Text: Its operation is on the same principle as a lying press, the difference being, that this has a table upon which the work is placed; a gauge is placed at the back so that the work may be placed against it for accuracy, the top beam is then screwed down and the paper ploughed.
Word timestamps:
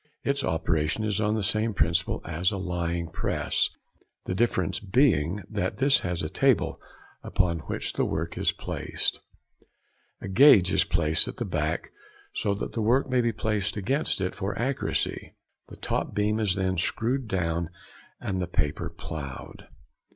Its 0.23 0.43
operation 0.43 1.03
is 1.03 1.21
on 1.21 1.35
the 1.35 1.43
same 1.43 1.75
principle 1.75 2.21
as 2.25 2.51
a 2.51 2.57
lying 2.57 3.07
press, 3.07 3.69
the 4.25 4.33
difference 4.33 4.79
being, 4.79 5.43
that 5.47 5.77
this 5.77 5.99
has 5.99 6.23
a 6.23 6.27
table 6.27 6.81
upon 7.21 7.59
which 7.67 7.93
the 7.93 8.03
work 8.03 8.35
is 8.35 8.51
placed; 8.51 9.19
a 10.19 10.27
gauge 10.27 10.71
is 10.71 10.83
placed 10.85 11.27
at 11.27 11.37
the 11.37 11.45
back 11.45 11.91
so 12.33 12.55
that 12.55 12.71
the 12.71 12.81
work 12.81 13.11
may 13.11 13.21
be 13.21 13.31
placed 13.31 13.77
against 13.77 14.19
it 14.19 14.33
for 14.33 14.57
accuracy, 14.57 15.35
the 15.67 15.77
top 15.77 16.15
beam 16.15 16.39
is 16.39 16.55
then 16.55 16.79
screwed 16.79 17.27
down 17.27 17.69
and 18.19 18.41
the 18.41 18.47
paper 18.47 18.89
ploughed. 18.89 19.67